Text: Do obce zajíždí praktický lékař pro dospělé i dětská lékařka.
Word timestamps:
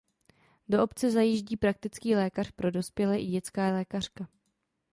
Do 0.69 0.81
obce 0.83 1.11
zajíždí 1.11 1.57
praktický 1.57 2.15
lékař 2.15 2.51
pro 2.51 2.71
dospělé 2.71 3.19
i 3.19 3.25
dětská 3.25 3.69
lékařka. 3.73 4.27